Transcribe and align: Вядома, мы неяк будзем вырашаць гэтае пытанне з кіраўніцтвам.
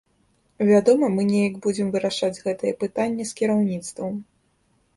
Вядома, 0.69 1.09
мы 1.17 1.25
неяк 1.31 1.59
будзем 1.67 1.91
вырашаць 1.97 2.39
гэтае 2.47 2.73
пытанне 2.81 3.23
з 3.33 3.39
кіраўніцтвам. 3.43 4.19